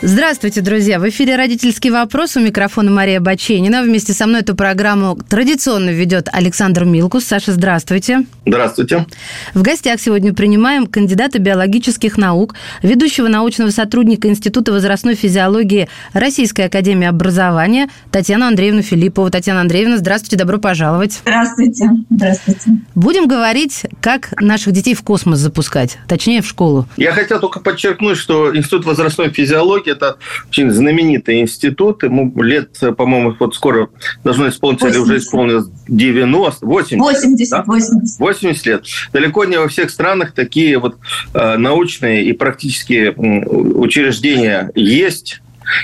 [0.00, 1.00] Здравствуйте, друзья!
[1.00, 2.36] В эфире «Родительский вопрос».
[2.36, 3.82] У микрофона Мария Баченина.
[3.82, 7.24] Вместе со мной эту программу традиционно ведет Александр Милкус.
[7.24, 8.24] Саша, здравствуйте.
[8.46, 9.06] Здравствуйте.
[9.54, 17.08] В гостях сегодня принимаем кандидата биологических наук, ведущего научного сотрудника Института возрастной физиологии Российской академии
[17.08, 19.30] образования Татьяну Андреевну Филиппову.
[19.30, 21.18] Татьяна Андреевна, здравствуйте, добро пожаловать.
[21.22, 21.90] Здравствуйте.
[22.08, 22.70] Здравствуйте.
[22.94, 26.86] Будем говорить, как наших детей в космос запускать, точнее, в школу.
[26.96, 32.02] Я хотел только подчеркнуть, что Институт возрастной физиологии это очень знаменитый институт.
[32.02, 33.88] Ему лет, по-моему, вот скоро
[34.24, 34.96] должно исполниться, 80.
[34.96, 36.98] или уже исполнилось 90, 80.
[36.98, 37.62] 80, да?
[37.66, 38.20] 80.
[38.20, 38.84] 80 лет.
[39.12, 40.96] Далеко не во всех странах такие вот
[41.34, 45.40] э, научные и практические учреждения есть.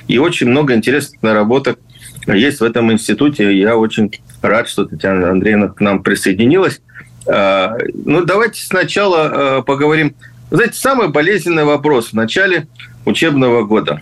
[0.09, 1.78] И очень много интересных наработок
[2.27, 3.56] есть в этом институте.
[3.59, 6.81] Я очень рад, что Татьяна Андреевна к нам присоединилась.
[7.27, 10.15] Э, ну, давайте сначала э, поговорим.
[10.50, 12.69] Знаете, самый болезненный вопрос в начале
[13.05, 14.00] учебного года.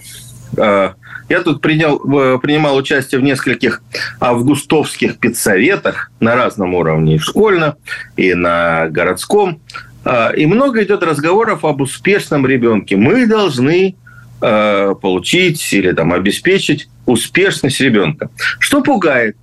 [0.56, 0.95] А,
[1.28, 1.98] я тут принял,
[2.41, 3.83] принимал участие в нескольких
[4.20, 7.75] августовских педсоветах на разном уровне, и в школьном,
[8.17, 9.61] и на городском.
[10.05, 12.97] А, и много идет разговоров об успешном ребенке.
[12.97, 13.97] Мы должны
[14.41, 18.30] э, получить или там, обеспечить успешность ребенка.
[18.58, 19.36] Что пугает?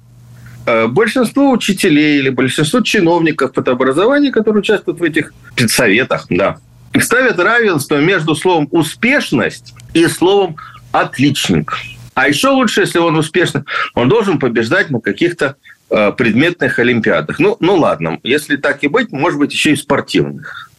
[0.89, 6.57] Большинство учителей или большинство чиновников подобразования, которые участвуют в этих педсоветах, да,
[6.99, 10.57] ставят равенство между словом «успешность» и словом
[10.91, 11.73] «отличник».
[12.15, 15.55] А еще лучше, если он успешный, он должен побеждать на каких-то
[15.89, 17.39] э, предметных олимпиадах.
[17.39, 20.69] Ну, ну ладно, если так и быть, может быть, еще и спортивных.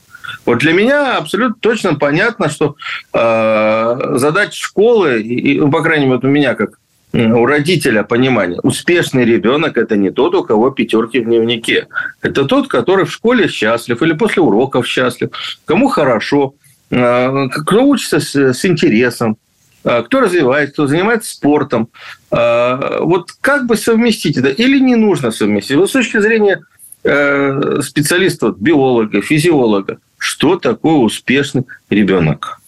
[0.44, 2.76] Вот для меня абсолютно точно понятно, что
[3.12, 6.79] э, задача школы, и, ну, по крайней мере, у меня как
[7.12, 8.60] у родителя понимание.
[8.62, 11.88] Успешный ребенок– это не тот, у кого пятерки в дневнике.
[12.22, 15.30] Это тот, который в школе счастлив или после уроков счастлив,
[15.64, 16.54] кому хорошо,
[16.90, 19.36] а, кто учится с, с интересом,
[19.84, 21.88] а, кто развивается, кто занимается спортом.
[22.30, 24.48] А, вот как бы совместить это?
[24.48, 25.76] Или не нужно совместить?
[25.76, 26.60] Вот с точки зрения
[27.02, 32.59] э, специалиста, биолога, физиолога, что такое успешный ребенок?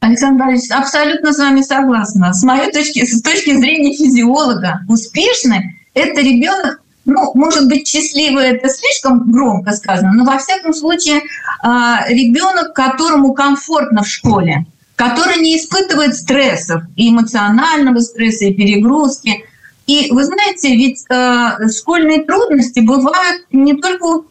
[0.00, 2.32] Александр Борисович, абсолютно с вами согласна.
[2.32, 8.70] С моей точки, с точки зрения физиолога, успешный– это ребенок, ну, может быть, счастливый– это
[8.70, 11.20] слишком громко сказано, но во всяком случае
[11.62, 14.64] а, ребенок, которому комфортно в школе,
[14.96, 19.44] который не испытывает стрессов, и эмоционального стресса, и перегрузки.
[19.86, 24.22] И вы знаете, ведь э, школьные трудности бывают не только у,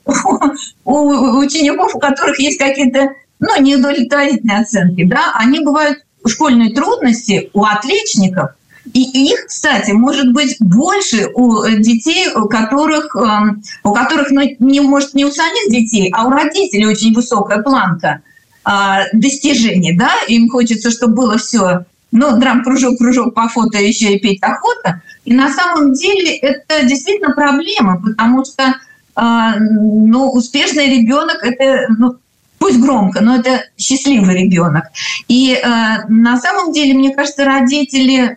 [0.86, 7.64] у учеников, у которых есть какие-то ну, неудовлетворительные оценки, да, они бывают школьные трудности у
[7.64, 8.52] отличников,
[8.94, 14.80] и их, кстати, может быть больше у детей, у которых, эм, у которых ну, не,
[14.80, 18.22] может, не у самих детей, а у родителей очень высокая планка
[18.64, 24.20] а, достижений, да, им хочется, чтобы было все, ну, драм-кружок, кружок по фото, еще и
[24.20, 25.02] петь охота.
[25.26, 28.76] И на самом деле это действительно проблема, потому что
[29.16, 32.16] а, ну, успешный ребенок это ну,
[32.60, 34.84] пусть громко, но это счастливый ребенок.
[35.28, 35.68] И э,
[36.08, 38.36] на самом деле, мне кажется, родители, э,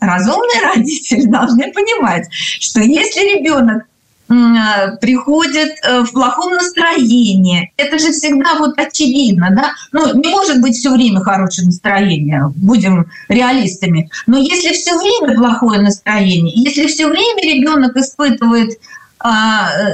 [0.00, 3.84] разумные родители должны понимать, что если ребенок
[4.28, 7.72] э, приходит э, в плохом настроении.
[7.76, 9.72] Это же всегда вот очевидно, да?
[9.92, 14.10] Ну, не может быть все время хорошее настроение, будем реалистами.
[14.26, 18.78] Но если все время плохое настроение, если все время ребенок испытывает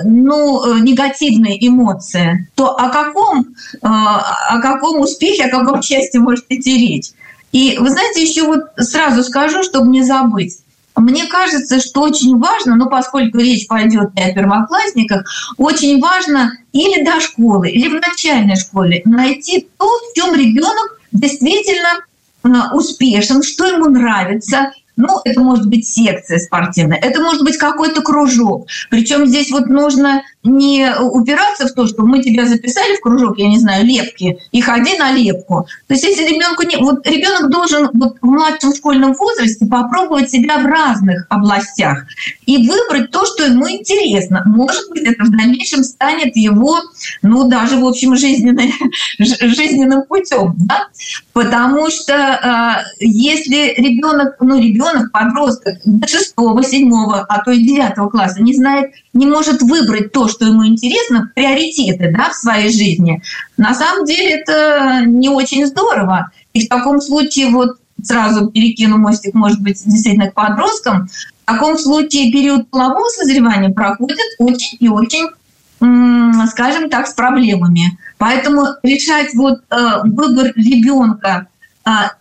[0.04, 4.20] ну, негативные эмоции, то о каком, а,
[4.50, 7.10] о каком успехе, о каком счастье может идти речь?
[7.52, 10.58] И вы знаете, еще вот сразу скажу, чтобы не забыть.
[10.96, 15.24] Мне кажется, что очень важно, ну, поскольку речь пойдет о первоклассниках,
[15.56, 22.00] очень важно или до школы, или в начальной школе найти то, в чем ребенок действительно
[22.42, 28.02] а, успешен, что ему нравится, ну, это может быть секция спортивная, это может быть какой-то
[28.02, 28.68] кружок.
[28.90, 33.48] Причем здесь вот нужно не упираться в то, что мы тебя записали в кружок, я
[33.48, 35.66] не знаю, лепки, и ходи на лепку.
[35.86, 36.76] То есть если ребенку не...
[36.76, 42.04] Вот ребенок должен вот в младшем школьном возрасте попробовать себя в разных областях
[42.44, 44.42] и выбрать то, что ему интересно.
[44.44, 46.78] Может быть, это в дальнейшем станет его,
[47.22, 48.70] ну, даже, в общем, жизненным,
[49.18, 50.88] жизненным путем, да?
[51.32, 56.92] Потому что э, если ребенок, ну, ребенок, подросток до 6, 7,
[57.28, 62.12] а то и 9 класса не знает, не может выбрать то, что ему интересно, приоритеты
[62.16, 63.22] да, в своей жизни,
[63.56, 66.30] на самом деле это не очень здорово.
[66.52, 71.78] И в таком случае вот сразу перекину мостик, может быть, действительно к подросткам, в таком
[71.78, 75.28] случае период полового созревания проходит очень и очень
[76.48, 77.98] скажем так, с проблемами.
[78.16, 81.48] Поэтому решать вот э, выбор ребенка
[81.84, 82.12] а,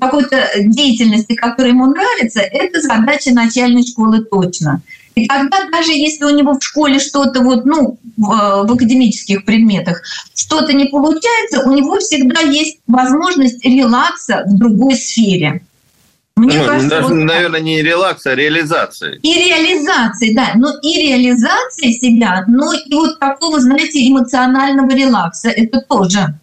[0.00, 4.82] какой-то деятельности, которая ему нравится, это задача начальной школы точно.
[5.18, 9.44] И тогда даже если у него в школе что-то вот, ну, в, э, в академических
[9.44, 10.02] предметах
[10.34, 15.62] что-то не получается, у него всегда есть возможность релакса в другой сфере.
[16.36, 19.14] Мне ну, кажется, даже, вот, наверное, не релакс, а реализация.
[19.22, 20.52] И реализации, да.
[20.54, 26.38] Но и реализация себя, но и вот такого, знаете, эмоционального релакса, это тоже.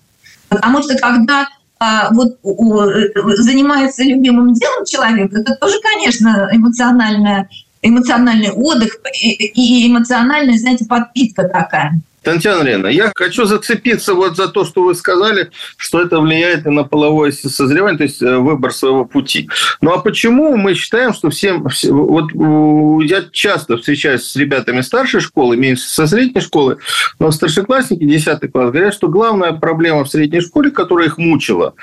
[0.50, 1.48] Потому что когда
[1.80, 7.50] а, вот занимается любимым делом человек, это тоже, конечно, эмоциональная,
[7.87, 11.99] эмоциональный отдых и эмоциональная, знаете, подпитка такая.
[12.25, 16.69] Татьяна Лена, я хочу зацепиться вот за то, что вы сказали, что это влияет и
[16.69, 19.48] на половое созревание, то есть э, выбор своего пути.
[19.81, 21.68] Ну а почему мы считаем, что всем...
[21.83, 26.77] Вот я часто встречаюсь с ребятами старшей школы, меньше со средней школы,
[27.19, 31.75] но старшеклассники 10 класс говорят, что главная проблема в средней школе, которая их мучила,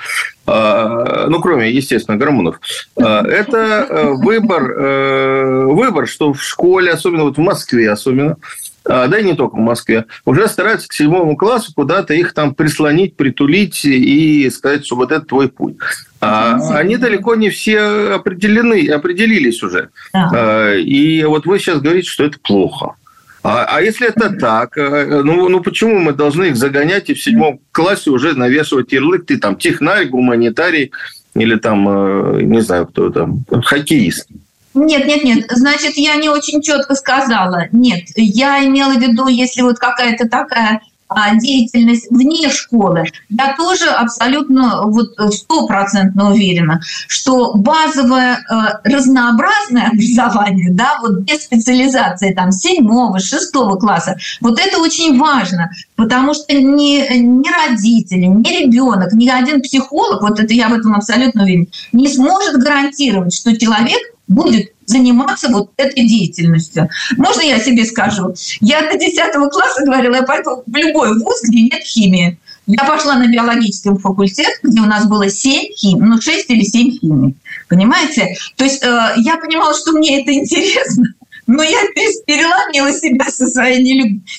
[0.45, 2.59] а, ну, кроме, естественно, гормонов,
[2.97, 8.35] а, это э, выбор, э, выбор, что в школе, особенно вот в Москве особенно,
[8.83, 13.15] да и не только в Москве, уже стараются к седьмому классу куда-то их там прислонить,
[13.15, 15.77] притулить и сказать, что вот это твой путь.
[16.21, 17.79] А они далеко не все
[18.15, 19.89] определены, определились уже.
[20.13, 20.31] Да.
[20.33, 22.95] А, и вот вы сейчас говорите, что это плохо.
[23.43, 27.21] А, а если это так, э, ну, ну почему мы должны их загонять и в
[27.21, 30.93] седьмом классе уже навешивать ярлык, ты там технарь, гуманитарий
[31.35, 34.29] или там, э, не знаю, кто там, хоккеист?
[34.73, 35.45] Нет, нет, нет.
[35.51, 37.67] Значит, я не очень четко сказала.
[37.71, 40.81] Нет, я имела в виду, если вот какая-то такая
[41.15, 48.53] а, деятельность вне школы, я тоже абсолютно вот стопроцентно уверена, что базовое э,
[48.83, 56.33] разнообразное образование, да, вот без специализации там седьмого, шестого класса, вот это очень важно, потому
[56.33, 61.43] что ни, ни родители, ни ребенок, ни один психолог, вот это я в этом абсолютно
[61.43, 66.89] уверена, не сможет гарантировать, что человек будет заниматься вот этой деятельностью.
[67.17, 68.33] Можно я себе скажу?
[68.61, 72.37] Я до 10 класса говорила, я пойду в любой вуз, где нет химии.
[72.65, 76.91] Я пошла на биологический факультет, где у нас было 7 хим, ну 6 или 7
[76.91, 77.35] химий.
[77.67, 78.35] Понимаете?
[78.55, 81.05] То есть э, я понимала, что мне это интересно.
[81.45, 83.83] Но я переломила себя со своей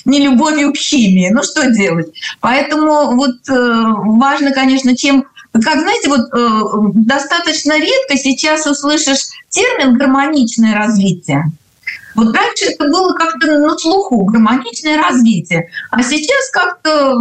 [0.05, 1.29] нелюбовью к химии.
[1.31, 2.07] Ну что делать?
[2.39, 5.25] Поэтому вот э, важно, конечно, чем
[5.63, 11.45] как, знаете, вот э, достаточно редко сейчас услышишь термин «гармоничное развитие».
[12.15, 15.69] Вот раньше это было как-то на слуху, гармоничное развитие.
[15.91, 17.19] А сейчас как-то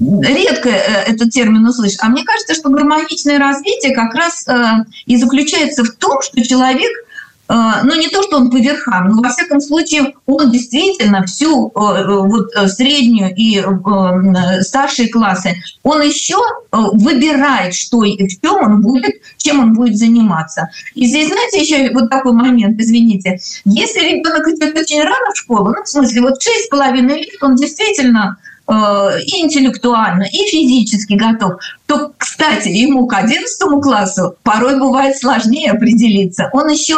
[0.00, 1.98] редко э, этот термин услышишь.
[2.00, 6.90] А мне кажется, что гармоничное развитие как раз э, и заключается в том, что человек–
[7.48, 11.70] ну не то, что он по верхам, но во всяком случае он действительно всю э,
[11.76, 13.62] э, вот, э, среднюю и
[14.62, 16.36] старшие классы, он еще
[16.72, 20.70] выбирает, что, в чем он будет, чем он будет заниматься.
[20.94, 25.74] И здесь, знаете, еще вот такой момент, извините, если ребенок идет очень рано в школу,
[25.76, 31.60] ну, в смысле, вот шесть с половиной лет, он действительно и интеллектуально, и физически готов,
[31.86, 36.48] то, кстати, ему к 11 классу порой бывает сложнее определиться.
[36.52, 36.96] Он еще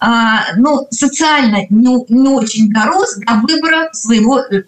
[0.00, 4.62] а, ну, социально не, не очень дорос до выбора своего э,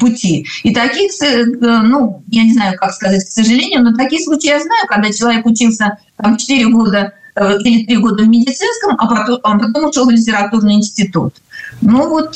[0.00, 0.46] пути.
[0.62, 4.60] И таких, э, ну, я не знаю, как сказать, к сожалению, но такие случаи я
[4.60, 9.58] знаю, когда человек учился там, 4 года или 3 года в медицинском, а потом, а
[9.58, 11.34] потом ушел в литературный институт.
[11.82, 12.34] Ну вот,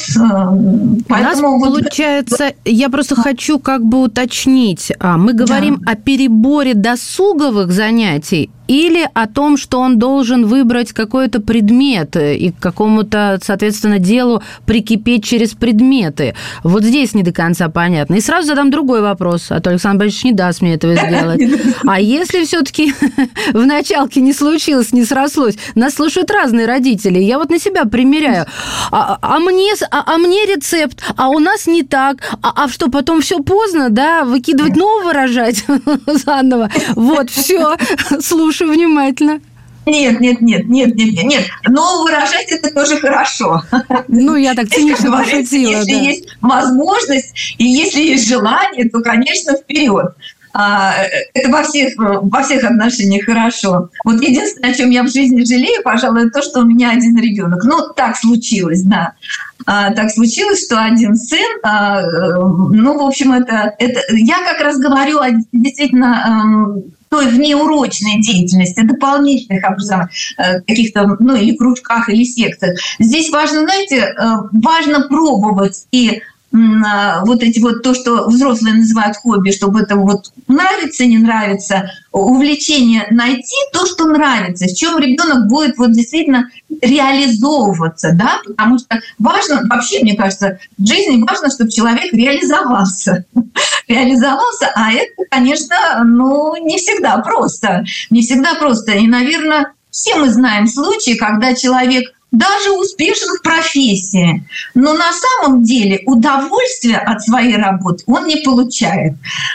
[1.09, 1.09] поэтому...
[1.09, 1.64] У нас вот...
[1.64, 5.92] получается, я просто хочу как бы уточнить, а, мы говорим да.
[5.92, 12.62] о переборе досуговых занятий или о том, что он должен выбрать какой-то предмет и к
[12.62, 16.36] какому-то, соответственно, делу прикипеть через предметы.
[16.62, 18.14] Вот здесь не до конца понятно.
[18.14, 21.40] И сразу задам другой вопрос, а то Александр Борисович не даст мне этого сделать.
[21.84, 22.94] А если все-таки
[23.52, 28.46] в началке не случилось, не срослось, нас слушают разные родители, я вот на себя примеряю.
[28.92, 32.18] А, а, мне, а, а мне рецепт, а у нас не так.
[32.40, 34.22] А, а что, потом все поздно, да?
[34.22, 35.64] Выкидывать нового рожать
[36.06, 36.70] заново?
[36.94, 37.74] Вот, все,
[38.20, 39.40] слушай слушаю внимательно.
[39.87, 41.45] Нет, нет, нет, нет, нет, нет, нет.
[41.69, 43.62] Но выражать это тоже хорошо.
[44.09, 45.71] Ну, я так цинично пошутила.
[45.71, 46.00] Если да.
[46.00, 50.14] есть возможность и если есть желание, то, конечно, вперед.
[50.52, 50.95] А,
[51.33, 53.88] это во всех, во всех отношениях хорошо.
[54.05, 57.64] Вот единственное, о чем я в жизни жалею, пожалуй, то, что у меня один ребенок.
[57.64, 59.14] Ну, так случилось, да.
[59.67, 64.61] А, так случилось, что один сын, а, э, ну, в общем, это, это я как
[64.61, 72.25] раз говорю о действительно той внеурочной деятельности, дополнительных образований, э, каких-то, ну, или кружках, или
[72.25, 72.79] секциях.
[73.00, 74.14] Здесь важно, знаете, э,
[74.52, 81.07] важно пробовать и вот эти вот то, что взрослые называют хобби, чтобы это вот нравится,
[81.07, 86.50] не нравится, увлечение найти то, что нравится, в чем ребенок будет вот действительно
[86.83, 93.25] реализовываться, да, потому что важно, вообще, мне кажется, в жизни важно, чтобы человек реализовался,
[93.88, 100.30] реализовался, а это, конечно, ну, не всегда просто, не всегда просто, и, наверное, все мы
[100.30, 104.44] знаем случаи, когда человек даже успешен в профессии.
[104.75, 109.14] Но на самом деле удовольствие от своей работы он не получает.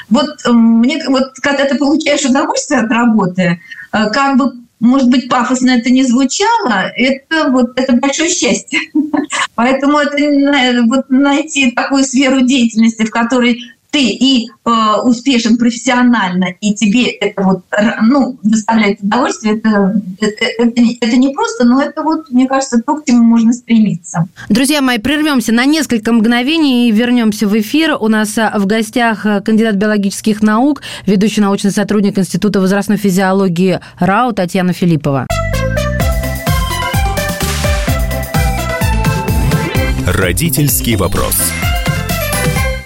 [0.09, 5.29] Вот, эм, мне, вот когда ты получаешь удовольствие от работы, э, как бы может быть,
[5.29, 8.79] пафосно это не звучало, это вот это большое счастье.
[9.55, 13.59] Поэтому это вот найти такую сферу деятельности, в которой
[13.95, 14.71] ты и э,
[15.05, 17.61] успешен профессионально, и тебе это вот,
[18.01, 22.97] ну, доставляет удовольствие, это, это, это, это не просто, но это вот, мне кажется, то,
[22.97, 24.27] к чему можно стремиться.
[24.49, 27.95] Друзья мои, прервемся на несколько мгновений и вернемся в эфир.
[27.97, 33.79] У нас э, в гостях э, кандидат биологических наук, ведущий научный сотрудник Института возрастной физиологии
[33.99, 35.25] РАУ Татьяна Филиппова.
[40.05, 41.53] Родительский вопрос.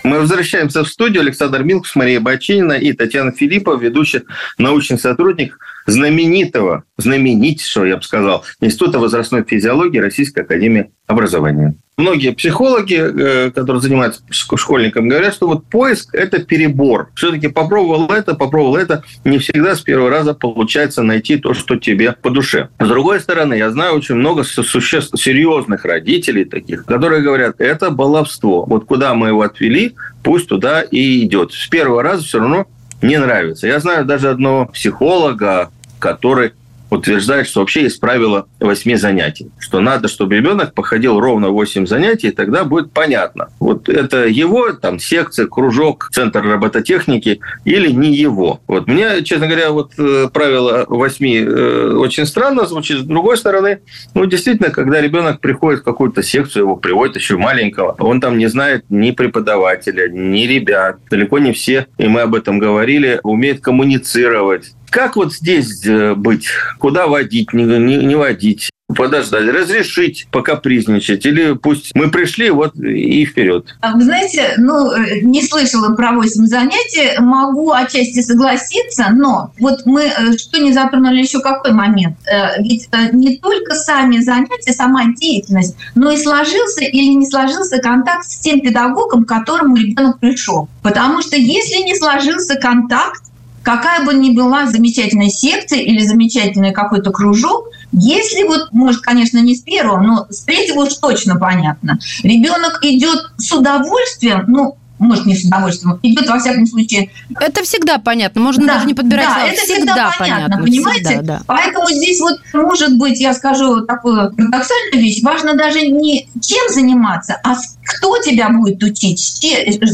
[0.09, 1.21] Мы возвращаемся в студию.
[1.21, 4.23] Александр Милкус, Мария Бачинина и Татьяна Филиппова, ведущий
[4.57, 11.75] научный сотрудник знаменитого, знаменитейшего, я бы сказал, Института возрастной физиологии Российской Академии Образования.
[11.97, 17.09] Многие психологи, э, которые занимаются школьником, говорят, что вот поиск– это перебор.
[17.13, 19.03] Все-таки попробовал это, попробовал это.
[19.25, 22.69] Не всегда с первого раза получается найти то, что тебе по душе.
[22.79, 28.63] С другой стороны, я знаю очень много существ, серьезных родителей таких, которые говорят, это баловство.
[28.63, 31.51] Вот куда мы его отвели, пусть туда и идет.
[31.51, 32.65] С первого раза все равно
[33.01, 33.67] не нравится.
[33.67, 35.69] Я знаю даже одного психолога,
[35.99, 36.53] который
[36.89, 42.29] утверждает, что вообще есть правило 8 занятий, что надо, чтобы ребенок походил ровно 8 занятий,
[42.29, 48.61] и тогда будет понятно, вот это его, там, секция, кружок, центр робототехники или не его.
[48.67, 52.99] Вот мне, честно говоря, вот э, правило 8 э, очень странно звучит.
[52.99, 53.81] С другой стороны,
[54.13, 58.47] ну, действительно, когда ребенок приходит в какую-то секцию, его приводят еще маленького, он там не
[58.47, 64.73] знает ни преподавателя, ни ребят, далеко не все, и мы об этом говорили, умеет коммуницировать,
[64.89, 66.47] как вот здесь э, быть?
[66.79, 68.69] Куда водить, не, не, не водить?
[68.95, 73.75] подождать, разрешить покапризничать, или пусть мы пришли, вот и вперед.
[73.81, 79.85] А вы знаете, ну, э, не слышала про 8 занятий, могу отчасти согласиться, но вот
[79.85, 82.17] мы э, что не затронули еще какой момент?
[82.59, 88.39] Ведь не только сами занятия, сама деятельность, но и сложился или не сложился контакт с
[88.39, 90.67] тем педагогом, к которому ребенок пришел.
[90.81, 93.28] Потому что если не сложился контакт,
[93.69, 99.55] какая бы ни была замечательная секция или замечательный какой-то кружок, если вот, может, конечно, не
[99.55, 105.35] с первого, но с третьего уж точно понятно, ребенок идет с удовольствием, ну, может, не
[105.35, 107.09] с удовольствием, идет, во всяком случае...
[107.39, 109.47] Это всегда понятно, можно да, даже не подбирать да, слова.
[109.47, 111.05] это всегда, всегда понятно, понятно понимаете?
[111.05, 111.41] Всегда, да.
[111.47, 117.39] Поэтому здесь вот, может быть, я скажу такую парадоксальную вещь, важно даже не чем заниматься,
[117.43, 119.39] а кто тебя будет учить,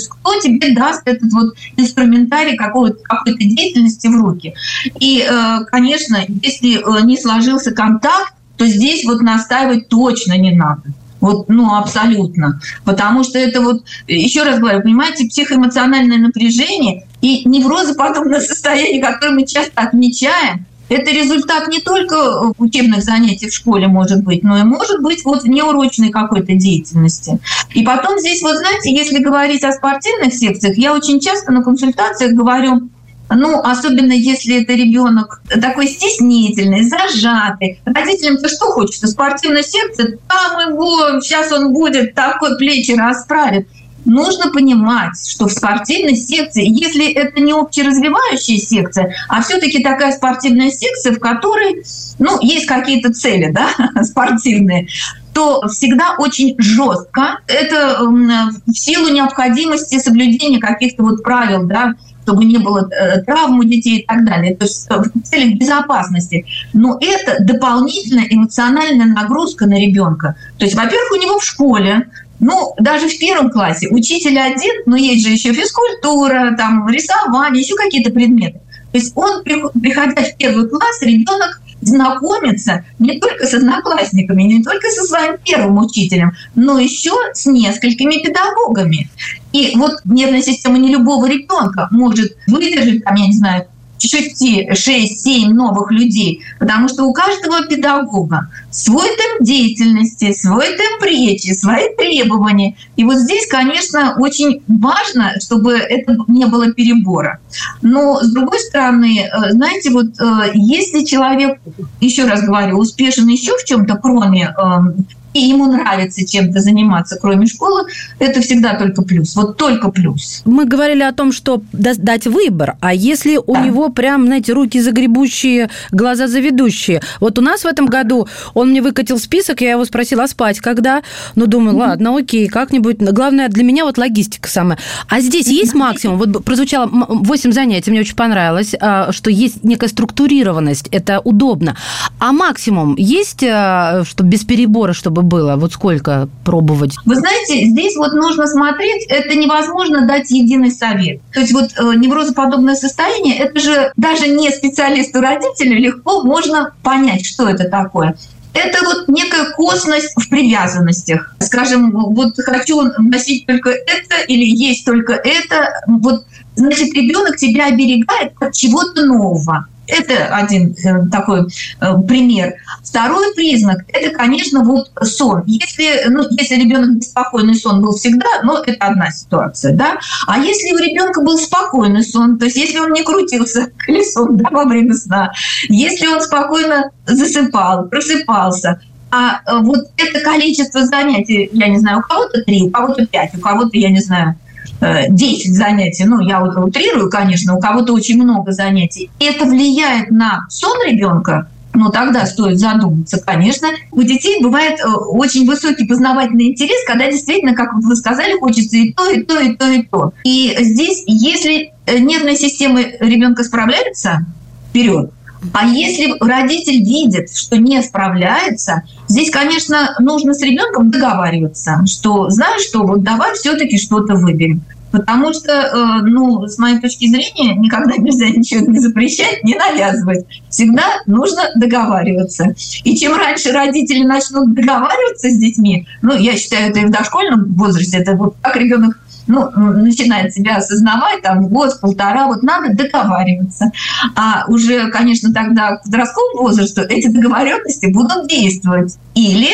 [0.09, 4.53] кто тебе даст этот вот инструментарий какой-то какой деятельности в руки.
[4.99, 10.83] И, э, конечно, если э, не сложился контакт, то здесь вот настаивать точно не надо.
[11.25, 12.61] Вот, ну, абсолютно.
[12.83, 19.47] Потому что это вот, еще раз говорю, понимаете, психоэмоциональное напряжение и неврозоподобное состояние, которое мы
[19.47, 25.01] часто отмечаем, это результат не только учебных занятий в школе, может быть, но и может
[25.01, 27.39] быть вот неурочной какой-то деятельности.
[27.73, 32.33] И потом здесь, вот знаете, если говорить о спортивных секциях, я очень часто на консультациях
[32.33, 32.87] говорю,
[33.29, 37.79] ну, особенно если это ребенок такой стеснительный, зажатый.
[37.85, 39.07] Родителям-то что хочется?
[39.07, 43.67] Спортивная секция, там его, сейчас он будет такой плечи расправит.
[44.05, 50.69] Нужно понимать, что в спортивной секции, если это не общеразвивающая секция, а все-таки такая спортивная
[50.69, 51.83] секция, в которой
[52.19, 53.69] ну, есть какие-то цели да,
[54.03, 54.87] спортивные,
[55.33, 57.39] то всегда очень жестко.
[57.47, 63.63] Это в силу необходимости соблюдения каких-то вот правил, да, чтобы не было э, травм у
[63.63, 66.45] детей и так далее, то есть в целях безопасности.
[66.73, 70.35] Но это дополнительная эмоциональная нагрузка на ребенка.
[70.57, 72.07] То есть, во-первых, у него в школе
[72.39, 77.75] ну, даже в первом классе учитель один, но есть же еще физкультура, там, рисование, еще
[77.75, 78.59] какие-то предметы.
[78.91, 84.89] То есть он, приходя в первый класс, ребенок знакомиться не только с одноклассниками, не только
[84.89, 89.09] со своим первым учителем, но еще с несколькими педагогами.
[89.53, 95.49] И вот нервная система не любого ребенка может выдержать, там, я не знаю, чуть-чуть 6-7
[95.49, 102.75] новых людей, потому что у каждого педагога свой темп деятельности, свой темп речи, свои требования.
[102.95, 107.39] И вот здесь, конечно, очень важно, чтобы это не было перебора.
[107.81, 111.59] Но, с другой стороны, э, знаете, вот э, если человек,
[112.01, 117.45] еще раз говорю, успешен еще в чем-то, кроме эм, и ему нравится чем-то заниматься, кроме
[117.45, 117.83] школы,
[118.19, 119.35] это всегда только плюс.
[119.35, 120.41] Вот только плюс.
[120.45, 125.69] Мы говорили о том, что дать выбор, а если у него прям, знаете, руки загребущие,
[125.91, 127.01] глаза заведущие.
[127.19, 130.61] Вот у нас в этом году он мне выкатил список, я его спросила, а спать
[130.61, 131.03] когда?
[131.35, 132.97] Ну, думаю, ладно, окей, как-нибудь.
[132.99, 134.79] Главное, для меня вот логистика самая.
[135.09, 136.17] А здесь есть максимум?
[136.17, 141.75] Вот прозвучало 8 занятий, мне очень понравилось, а, что есть некая структурированность, это удобно.
[142.19, 145.55] А максимум есть, а, что без перебора, чтобы было?
[145.55, 146.95] Вот сколько пробовать?
[147.05, 151.21] Вы знаете, здесь вот нужно смотреть, это невозможно дать единый совет.
[151.33, 157.25] То есть вот э, неврозоподобное состояние, это же даже не специалисту родителю легко можно понять,
[157.25, 158.15] что это такое
[158.55, 161.35] это вот некая косность в привязанностях.
[161.39, 165.81] Скажем, вот хочу носить только это или есть только это.
[165.87, 169.67] Вот, значит, ребенок тебя оберегает от чего-то нового.
[169.87, 172.55] Это один э, такой э, пример.
[172.83, 175.43] Второй признак– это, конечно, вот сон.
[175.45, 179.97] Если, ну, если ребенок беспокойный сон был всегда, ну, это одна ситуация, да.
[180.27, 184.49] А если у ребенка был спокойный сон, то есть если он не крутился колесом да,
[184.51, 185.31] во время сна,
[185.69, 192.01] если он спокойно засыпал, просыпался, а э, вот это количество занятий, я не знаю, у
[192.01, 194.35] кого-то три, у кого-то пять, у кого-то, я не знаю,
[194.81, 200.45] 10 э, занятий, ну, я утрирую, конечно, у кого-то очень много занятий, это влияет на
[200.49, 203.67] сон ребенка, ну, тогда стоит задуматься, конечно.
[203.91, 208.93] У детей бывает э, очень высокий познавательный интерес, когда действительно, как вы сказали, хочется и
[208.93, 210.13] то, и то, и то, и то.
[210.23, 214.25] И здесь, если нервная система ребенка справляется,
[214.69, 215.11] вперед,
[215.53, 222.61] а если родитель видит, что не справляется, здесь, конечно, нужно с ребенком договариваться, что знаешь
[222.61, 224.63] что, вот давай все-таки что-то выберем.
[224.91, 230.25] Потому что, э, ну, с моей точки зрения, никогда нельзя ничего не запрещать, не навязывать.
[230.49, 232.55] Всегда нужно договариваться.
[232.85, 237.53] И чем раньше родители начнут договариваться с детьми, ну, я считаю, это и в дошкольном
[237.55, 243.71] возрасте, это вот как ребенок ну, начинает себя осознавать, там, год, полтора, вот надо договариваться.
[244.15, 248.97] А уже, конечно, тогда к подростковому возрасту эти договоренности будут действовать.
[249.13, 249.49] Или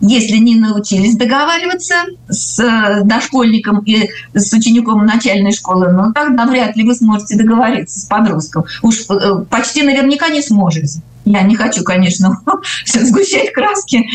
[0.00, 1.94] если не научились договариваться
[2.28, 8.00] с э, дошкольником и с учеником начальной школы, ну тогда вряд ли вы сможете договориться
[8.00, 8.64] с подростком.
[8.82, 11.00] Уж э, почти наверняка не сможете.
[11.24, 12.40] Я не хочу, конечно,
[12.86, 14.06] сгущать краски,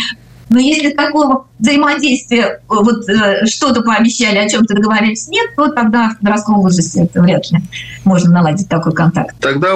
[0.49, 6.09] но если такого взаимодействия, э, вот э, что-то пообещали, о чем-то договорились, нет, то тогда
[6.09, 7.59] в подростковом возрасте это вряд ли
[8.03, 9.35] можно наладить такой контакт.
[9.39, 9.75] Тогда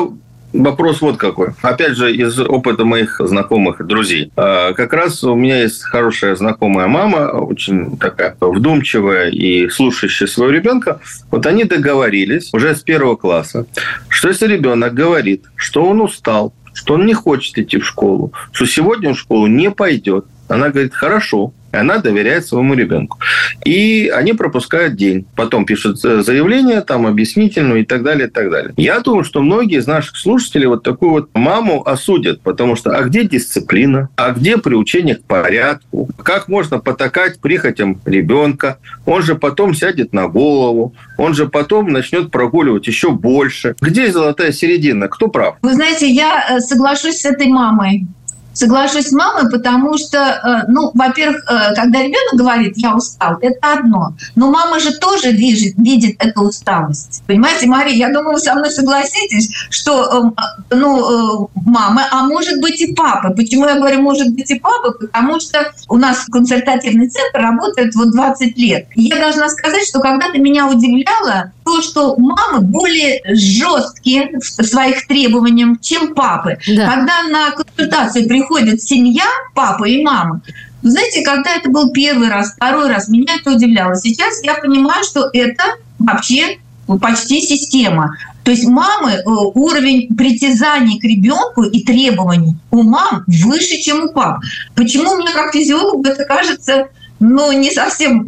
[0.53, 1.49] Вопрос вот какой.
[1.63, 4.31] Опять же, из опыта моих знакомых и друзей.
[4.35, 10.53] А, как раз у меня есть хорошая знакомая мама, очень такая вдумчивая и слушающая своего
[10.53, 10.99] ребенка.
[11.31, 13.65] Вот они договорились уже с первого класса,
[14.09, 18.67] что если ребенок говорит, что он устал, что он не хочет идти в школу, что
[18.67, 23.17] сегодня в школу не пойдет, она говорит, хорошо, и она доверяет своему ребенку.
[23.65, 25.25] И они пропускают день.
[25.35, 28.73] Потом пишут заявление, там, объяснительную и так далее, и так далее.
[28.77, 33.01] Я думаю, что многие из наших слушателей вот такую вот маму осудят, потому что а
[33.03, 34.09] где дисциплина?
[34.15, 36.09] А где приучение к порядку?
[36.21, 38.77] Как можно потакать прихотям ребенка?
[39.05, 43.75] Он же потом сядет на голову, он же потом начнет прогуливать еще больше.
[43.81, 45.07] Где золотая середина?
[45.07, 45.55] Кто прав?
[45.63, 48.05] Вы знаете, я э, соглашусь с этой мамой.
[48.53, 53.73] Соглашусь с мамой, потому что, э, ну, во-первых, э, когда ребенок говорит, я устал, это
[53.73, 54.13] одно.
[54.35, 57.23] Но мама же тоже видит, видит эту усталость.
[57.25, 60.33] Понимаете, Мария, я думаю, вы со мной согласитесь, что,
[60.69, 63.31] э, ну, мама, а может быть и папа.
[63.31, 64.91] Почему я говорю, может быть и папа?
[64.91, 68.87] Потому что у нас консультативный центр работает вот 20 лет.
[68.95, 75.07] И я должна сказать, что когда-то меня удивляло то, что мамы более жесткие в своих
[75.07, 76.57] требованиях, чем папы.
[76.67, 76.91] Да.
[76.91, 80.41] Когда на консультацию приходят приходит семья, папа и мама,
[80.81, 83.95] вы знаете, когда это был первый раз, второй раз, меня это удивляло.
[83.95, 85.63] Сейчас я понимаю, что это
[85.97, 86.59] вообще
[87.01, 88.17] почти система.
[88.43, 94.11] То есть мамы э, уровень притязаний к ребенку и требований у мам выше, чем у
[94.11, 94.41] пап.
[94.75, 96.89] Почему мне как физиологу это кажется
[97.23, 98.25] ну, не совсем...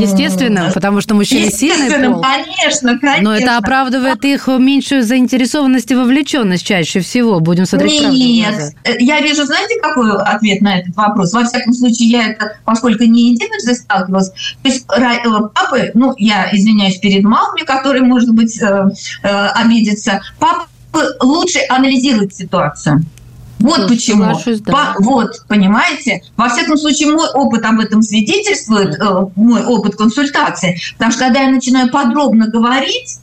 [0.00, 2.20] Естественно, потому что мужчины сильный пол.
[2.20, 3.22] конечно, конечно.
[3.22, 7.38] Но это оправдывает их меньшую заинтересованность и вовлеченность чаще всего.
[7.38, 11.32] Будем смотреть Нет, я вижу, знаете, какой ответ на этот вопрос?
[11.32, 15.18] Во всяком случае, я это, поскольку не единожды сталкивалась, то есть э,
[15.54, 18.88] папы, ну, я извиняюсь перед мамами, которые, может быть, э,
[19.22, 20.66] э, обидятся, папы
[21.20, 23.04] лучше анализируют ситуацию.
[23.62, 24.24] Вот Тоже почему.
[24.24, 24.72] Соглашусь, да.
[24.72, 26.22] По, вот, понимаете?
[26.36, 30.78] Во всяком случае, мой опыт об этом свидетельствует, э, мой опыт консультации.
[30.94, 33.18] Потому что когда я начинаю подробно говорить,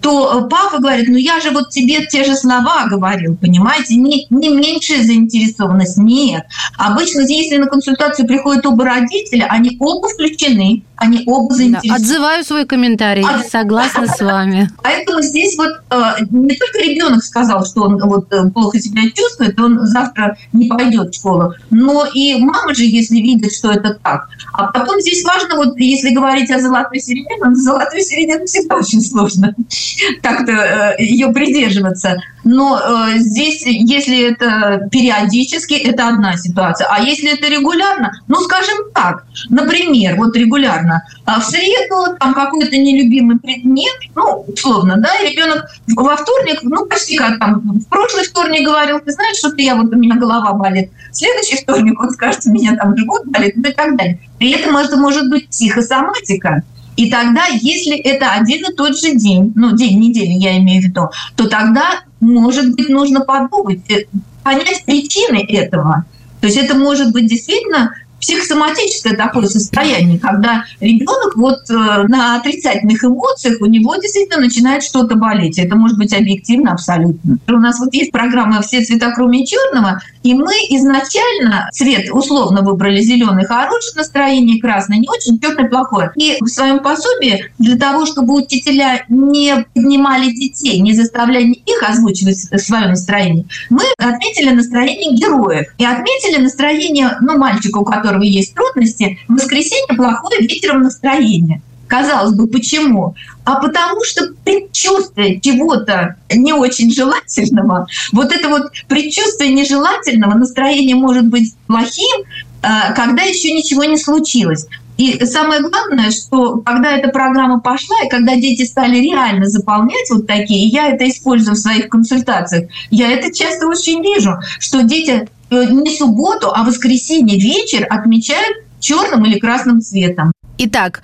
[0.00, 4.48] то папа говорит, ну я же вот тебе те же слова говорил, понимаете, не, не
[4.48, 6.44] меньшая заинтересованность, нет.
[6.76, 11.88] Обычно, если на консультацию приходят оба родителя, они оба включены, они оба заинтересованы.
[11.88, 13.48] Да, отзываю свой комментарий, От...
[13.48, 14.68] согласна с вами.
[14.82, 19.58] Поэтому здесь вот э, не только ребенок сказал, что он вот э, плохо себя чувствует,
[19.60, 24.28] он завтра не пойдет в школу, но и мама же, если видит, что это так.
[24.52, 29.00] А потом здесь важно, вот если говорить о золотой середине, то золотой середине всегда очень
[29.00, 29.54] сложно
[30.22, 32.16] как-то э, ее придерживаться.
[32.44, 36.88] Но э, здесь, если это периодически, это одна ситуация.
[36.90, 40.87] А если это регулярно, ну, скажем так, например, вот регулярно,
[41.24, 46.86] а в среду там какой-то нелюбимый предмет, ну, условно, да, и ребенок во вторник, ну,
[46.86, 50.52] почти как там, в прошлый вторник говорил, ты знаешь, что-то я вот, у меня голова
[50.52, 50.90] болит.
[51.10, 54.20] В следующий вторник он скажет, у меня там живот болит, ну и так далее.
[54.38, 56.62] При этом это может быть психосоматика.
[56.96, 60.84] И тогда, если это один и тот же день, ну, день недели я имею в
[60.86, 64.06] виду, то тогда, может быть, нужно подумать, э,
[64.42, 66.04] понять причины этого.
[66.40, 71.74] То есть это может быть действительно психосоматическое такое состояние, когда ребенок вот э,
[72.08, 75.58] на отрицательных эмоциях у него действительно начинает что-то болеть.
[75.58, 77.38] Это может быть объективно абсолютно.
[77.48, 83.00] У нас вот есть программа «Все цвета, кроме черного», и мы изначально цвет условно выбрали
[83.00, 86.12] зеленый хороший настроение, красный не очень, черный плохое.
[86.16, 92.38] И в своем пособии для того, чтобы учителя не поднимали детей, не заставляли их озвучивать
[92.60, 99.18] свое настроение, мы отметили настроение героев и отметили настроение, ну, мальчика, у которого есть трудности,
[99.28, 101.62] в воскресенье плохое вечером настроение.
[101.86, 103.14] Казалось бы, почему?
[103.44, 111.24] А потому что предчувствие чего-то не очень желательного, вот это вот предчувствие нежелательного, настроение может
[111.26, 112.26] быть плохим,
[112.62, 114.66] а, когда еще ничего не случилось.
[114.98, 120.26] И самое главное, что когда эта программа пошла, и когда дети стали реально заполнять вот
[120.26, 125.64] такие, я это использую в своих консультациях, я это часто очень вижу, что дети э,
[125.66, 130.32] не субботу, а воскресенье вечер отмечают черным или красным цветом.
[130.58, 131.02] Итак,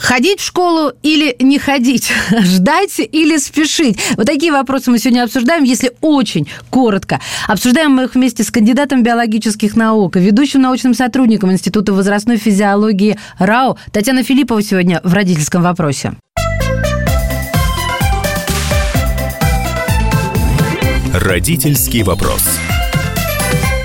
[0.00, 2.10] Ходить в школу или не ходить?
[2.42, 3.98] Ждать или спешить?
[4.16, 7.20] Вот такие вопросы мы сегодня обсуждаем, если очень коротко.
[7.46, 13.76] Обсуждаем мы их вместе с кандидатом биологических наук, ведущим научным сотрудником Института возрастной физиологии РАО
[13.92, 16.14] Татьяна Филиппова сегодня в родительском вопросе.
[21.12, 22.58] Родительский вопрос.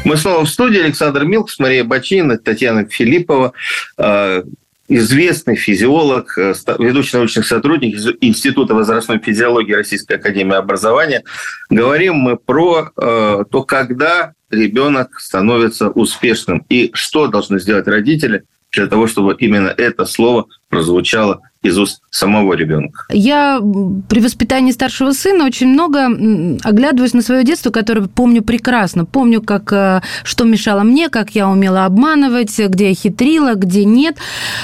[0.06, 0.80] Мы снова в студии.
[0.80, 3.51] Александр Милкс, Мария Бачинина, Татьяна Филиппова.
[4.88, 11.24] Известный физиолог, э, ведущий научный сотрудник Института возрастной физиологии Российской Академии Образования.
[11.69, 18.88] Говорим мы про э, то, когда ребенок становится успешным и что должны сделать родители для
[18.88, 23.06] того, чтобы именно это слово прозвучало из уст самого ребенка.
[23.10, 23.60] Я
[24.08, 26.06] при воспитании старшего сына очень много
[26.63, 29.06] оглядываюсь на свое детство, которое помню прекрасно.
[29.06, 34.17] Помню, как э, что мешало мне, как я умела обманывать, где я хитрила, где нет.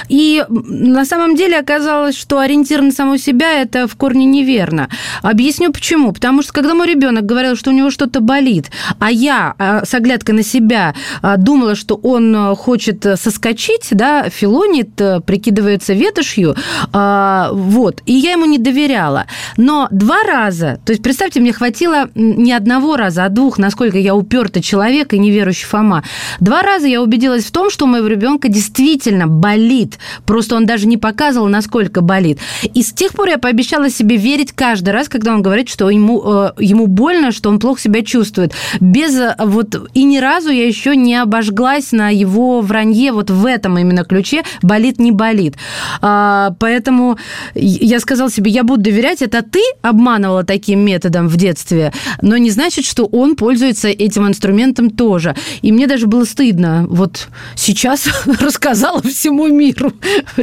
[0.09, 4.89] И на самом деле оказалось, что ориентир на саму себя это в корне неверно.
[5.23, 6.13] Объясню почему.
[6.13, 9.93] Потому что когда мой ребенок говорил, что у него что-то болит, а я э, с
[9.93, 16.55] оглядкой на себя э, думала, что он хочет соскочить, да, филонит, прикидывается ветошью,
[16.93, 18.01] а, вот.
[18.05, 19.25] И я ему не доверяла.
[19.57, 24.15] Но два раза, то есть представьте, мне хватило не одного раза, а двух, насколько я
[24.15, 26.03] упертый человек и неверующий Фома.
[26.39, 29.99] Два раза я убедилась в том, что у моего ребенка действительно болит.
[30.25, 32.39] Просто он даже не показывал, насколько болит.
[32.73, 36.21] И с тех пор я пообещала себе верить каждый раз, когда он говорит, что ему,
[36.25, 38.53] э, ему больно, что он плохо себя чувствует.
[38.79, 39.89] Без э, вот...
[39.93, 44.43] И ни разу я еще не обожглась на его вранье вот в этом именно ключе
[44.61, 45.55] болит, не болит.
[46.01, 47.17] А, поэтому поэтому
[47.53, 52.49] я сказал себе, я буду доверять, это ты обманывала таким методом в детстве, но не
[52.49, 55.35] значит, что он пользуется этим инструментом тоже.
[55.61, 56.85] И мне даже было стыдно.
[56.89, 58.07] Вот сейчас
[58.41, 59.93] рассказала всему миру.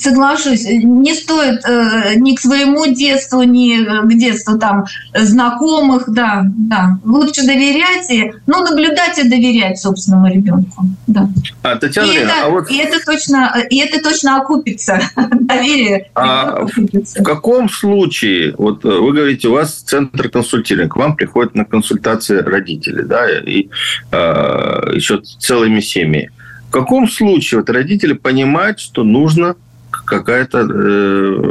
[0.00, 0.64] Соглашусь.
[0.64, 6.98] Не стоит э, ни к своему детству, ни к детству там знакомых, да, да.
[7.04, 10.84] Лучше доверять и, ну, наблюдать и доверять собственному ребенку.
[11.06, 11.28] Да.
[11.62, 12.70] А, Татьяна, и, это, а вот...
[12.70, 15.00] и это точно, и это точно окупится.
[15.48, 16.66] Доверие а.
[16.66, 21.64] В каком случае, вот э, вы говорите, у вас центр консультирования, к вам приходят на
[21.64, 23.68] консультации родители, да, и
[24.12, 26.30] э, еще целыми семьями.
[26.68, 29.56] В каком случае вот родители понимают, что нужно
[29.90, 30.62] какая-то э,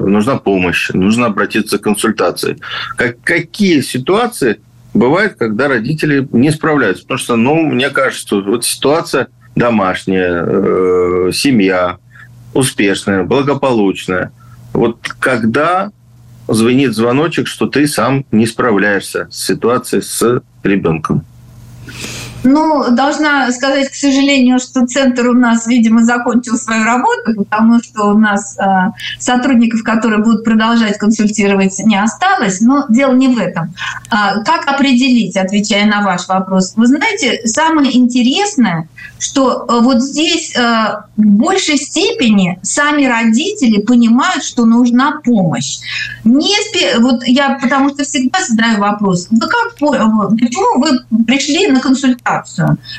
[0.07, 2.57] нужна помощь, нужно обратиться к консультации.
[2.97, 4.59] Как, какие ситуации
[4.93, 7.03] бывают, когда родители не справляются?
[7.03, 11.97] Потому что, ну, мне кажется, вот ситуация домашняя, э, семья
[12.53, 14.31] успешная, благополучная.
[14.73, 15.91] Вот когда
[16.47, 21.25] звонит звоночек, что ты сам не справляешься с ситуацией с ребенком?
[22.43, 28.05] Ну, должна сказать, к сожалению, что центр у нас, видимо, закончил свою работу, потому что
[28.05, 32.61] у нас э, сотрудников, которые будут продолжать консультировать, не осталось.
[32.61, 33.73] Но дело не в этом.
[34.09, 36.73] А, как определить, отвечая на ваш вопрос?
[36.75, 38.87] Вы знаете, самое интересное,
[39.19, 40.59] что э, вот здесь э,
[41.17, 45.79] в большей степени сами родители понимают, что нужна помощь.
[46.23, 46.99] Не спе...
[46.99, 52.26] Вот я потому что всегда задаю вопрос, вы как, почему вы пришли на консультацию?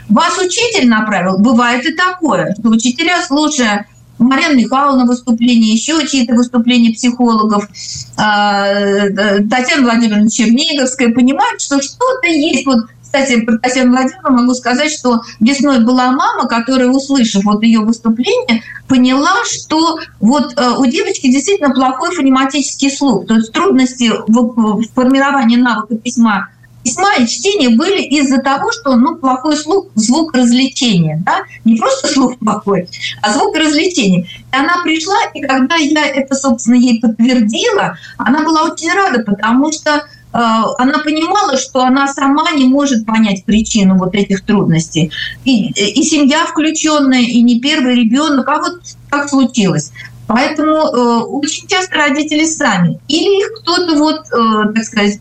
[0.09, 1.39] Вас учитель направил?
[1.39, 3.87] Бывает и такое, что учителя, слушая
[4.19, 7.69] Марьяна Михайловна выступление, еще чьи-то выступления психологов,
[8.17, 12.67] э, Татьяна Владимировна Черниговская, понимают, что что-то есть.
[12.67, 17.81] Вот кстати, про Татьяну Владимировну могу сказать, что весной была мама, которая, услышав вот ее
[17.81, 24.83] выступление, поняла, что вот э, у девочки действительно плохой фонематический слух, то есть трудности в
[24.95, 26.49] формировании навыка письма
[26.83, 31.23] письма и чтения были из-за того, что ну, плохой слух, звук развлечения.
[31.25, 31.43] Да?
[31.65, 32.89] Не просто слух плохой,
[33.23, 34.23] а звук развлечения.
[34.23, 39.73] И она пришла, и когда я это, собственно, ей подтвердила, она была очень рада, потому
[39.73, 45.11] что а, она понимала, что она сама не может понять причину вот этих трудностей.
[45.45, 49.93] И, и семья включенная, и не первый ребенок, а вот как случилось.
[50.27, 53.01] Поэтому э, очень часто родители сами.
[53.09, 55.21] Или их кто-то вот, э, так сказать,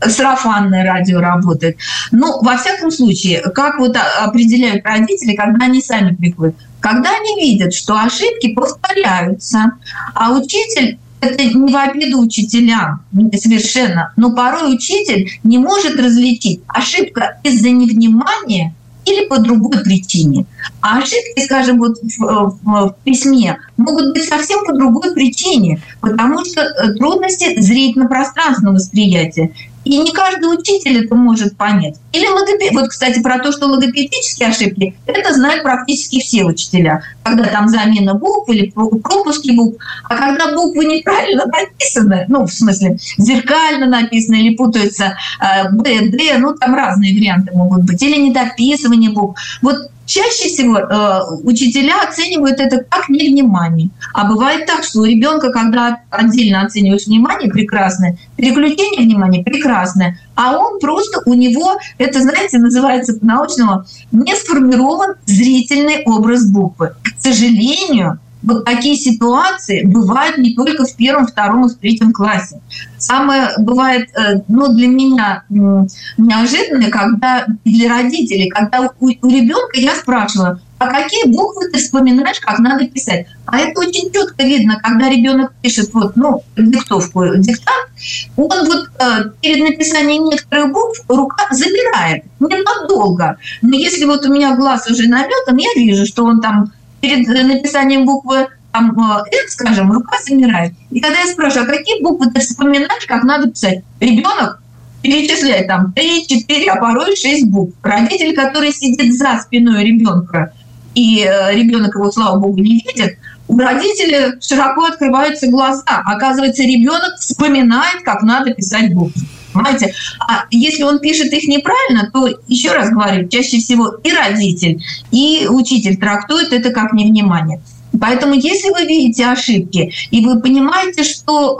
[0.00, 1.76] сарафанное радио работает.
[2.10, 6.56] Но во всяком случае, как вот определяют родители, когда они сами приходят?
[6.80, 9.72] Когда они видят, что ошибки повторяются,
[10.14, 13.02] а учитель это не в обиду учителям,
[13.34, 14.12] совершенно.
[14.16, 20.46] Но порой учитель не может различить ошибка из-за невнимания или по другой причине.
[20.80, 26.44] А ошибки, скажем, вот в, в, в письме могут быть совсем по другой причине, потому
[26.44, 29.52] что э, трудности зрительно-пространственного восприятия.
[29.84, 31.96] И не каждый учитель это может понять.
[32.12, 32.72] Или логопед...
[32.72, 37.02] Вот, кстати, про то, что логопедические ошибки, это знают практически все учителя.
[37.22, 39.82] Когда там замена букв или пропуски букв.
[40.04, 46.38] А когда буквы неправильно написаны, ну, в смысле, зеркально написаны или путаются э, Б, Д,
[46.38, 48.02] ну, там разные варианты могут быть.
[48.02, 49.40] Или недописывание букв.
[49.62, 53.88] Вот Чаще всего э, учителя оценивают это как невнимание.
[54.12, 60.58] А бывает так, что у ребенка, когда отдельно оцениваешь внимание, прекрасное, переключение внимания прекрасное, а
[60.58, 66.94] он просто, у него, это, знаете, называется по-научному, не сформирован зрительный образ буквы.
[67.02, 72.60] К сожалению, вот такие ситуации бывают не только в первом, втором и в третьем классе.
[72.98, 79.94] Самое бывает, э, ну, для меня неожиданное, когда для родителей, когда у, у ребенка я
[79.94, 83.26] спрашивала, а какие буквы ты вспоминаешь, как надо писать?
[83.46, 87.88] А это очень четко видно, когда ребенок пишет вот, ну, диктовку, диктант,
[88.36, 93.38] он вот э, перед написанием некоторых букв рука забирает ненадолго.
[93.62, 96.72] Но если вот у меня глаз уже наметан, я вижу, что он там
[97.04, 100.72] перед написанием буквы там, N, э, скажем, рука замирает.
[100.90, 103.84] И когда я спрашиваю, а какие буквы ты вспоминаешь, как надо писать?
[104.00, 104.62] Ребенок
[105.02, 107.74] перечисляет там 3, 4, а порой 6 букв.
[107.82, 110.52] Родитель, который сидит за спиной ребенка,
[110.94, 116.02] и э, ребенок его, слава богу, не видит, у родителя широко открываются глаза.
[116.06, 119.22] Оказывается, ребенок вспоминает, как надо писать буквы.
[119.54, 119.94] Понимаете?
[120.20, 125.46] А если он пишет их неправильно, то, еще раз говорю, чаще всего и родитель, и
[125.48, 127.60] учитель трактуют это как невнимание.
[128.00, 131.58] Поэтому, если вы видите ошибки, и вы понимаете, что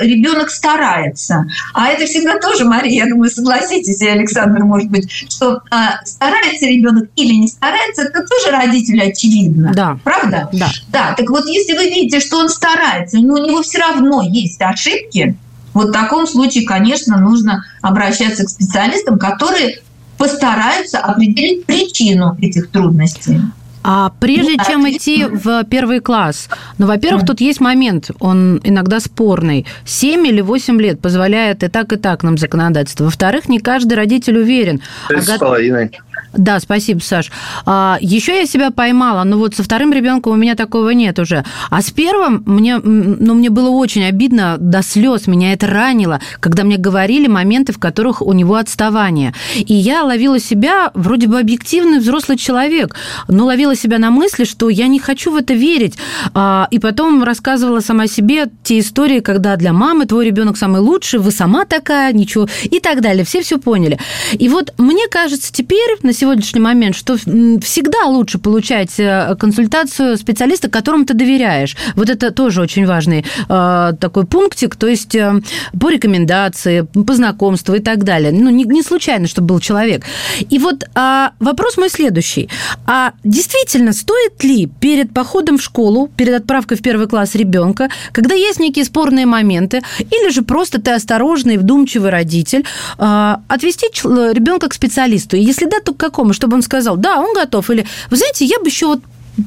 [0.00, 5.10] э, ребенок старается, а это всегда тоже, Мария, я думаю, согласитесь, и Александр, может быть,
[5.10, 9.72] что э, старается ребенок или не старается, это тоже родителю очевидно.
[9.74, 9.98] Да.
[10.04, 10.48] Правда?
[10.52, 10.70] Да.
[10.88, 11.14] Да.
[11.16, 15.36] Так вот, если вы видите, что он старается, но у него все равно есть ошибки,
[15.74, 19.80] вот в таком случае, конечно, нужно обращаться к специалистам, которые
[20.18, 23.40] постараются определить причину этих трудностей.
[23.84, 29.00] А прежде ну, чем идти в первый класс, ну, во-первых, тут есть момент, он иногда
[29.00, 29.66] спорный.
[29.84, 33.04] 7 или 8 лет позволяет и так, и так нам законодательство.
[33.04, 34.80] Во-вторых, не каждый родитель уверен.
[35.08, 35.90] Шесть с половиной.
[36.32, 37.30] Да, спасибо, Саш.
[37.66, 41.44] А, еще я себя поймала, но вот со вторым ребенком у меня такого нет уже.
[41.70, 46.64] А с первым мне, ну, мне было очень обидно до слез, меня это ранило, когда
[46.64, 49.34] мне говорили моменты, в которых у него отставание.
[49.56, 52.96] И я ловила себя, вроде бы объективный взрослый человек,
[53.28, 55.96] но ловила себя на мысли, что я не хочу в это верить.
[56.34, 61.20] А, и потом рассказывала сама себе те истории, когда для мамы твой ребенок самый лучший,
[61.20, 63.24] вы сама такая, ничего, и так далее.
[63.24, 63.98] Все все поняли.
[64.32, 70.70] И вот мне кажется, теперь на сегодняшний момент, что всегда лучше получать э, консультацию специалиста,
[70.70, 71.76] которому ты доверяешь.
[71.96, 75.42] Вот это тоже очень важный э, такой пунктик, то есть э,
[75.80, 78.30] по рекомендации, по знакомству и так далее.
[78.30, 80.04] Ну, не, не случайно, чтобы был человек.
[80.48, 82.48] И вот э, вопрос мой следующий.
[82.86, 88.36] А действительно, стоит ли перед походом в школу, перед отправкой в первый класс ребенка, когда
[88.36, 92.64] есть некие спорные моменты, или же просто ты осторожный, вдумчивый родитель,
[92.98, 93.86] э, отвести
[94.32, 95.36] ребенка к специалисту?
[95.36, 98.44] И если да, то как какому, чтобы он сказал, да, он готов, или, вы знаете,
[98.44, 99.00] я бы еще вот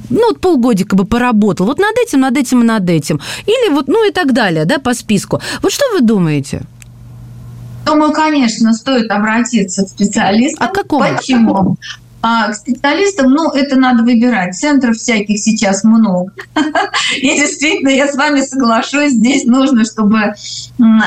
[0.10, 3.22] ну, вот полгодика бы поработал, вот над этим, над этим и над этим.
[3.46, 5.42] Или вот, ну и так далее, да, по списку.
[5.62, 6.62] Вот что вы думаете?
[7.86, 10.68] Думаю, конечно, стоит обратиться к специалистам.
[10.68, 11.06] А какому?
[11.16, 11.78] Почему?
[12.28, 14.56] А к специалистам, ну, это надо выбирать.
[14.56, 16.32] Центров всяких сейчас много.
[17.18, 20.34] И действительно, я с вами соглашусь, здесь нужно, чтобы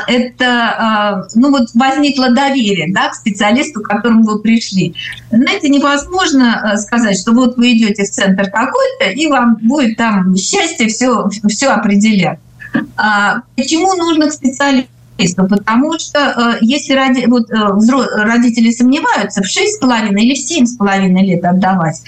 [0.07, 4.95] это, а, ну, вот возникло доверие, да, к специалисту, к которому вы пришли.
[5.33, 10.37] Знаете, невозможно а, сказать, что вот вы идете в центр такой-то, и вам будет там
[10.37, 12.39] счастье все, все определять.
[12.97, 14.89] А почему нужно к специалисту?
[15.49, 21.45] Потому что э, если ради, вот, э, родители сомневаются, в 6,5 или в 7,5 лет
[21.45, 22.03] отдавать,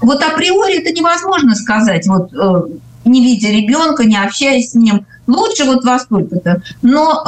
[0.00, 2.62] вот априори это невозможно сказать, вот э,
[3.04, 6.60] не видя ребенка, не общаясь с ним, лучше вот во сколько-то.
[6.82, 7.22] Но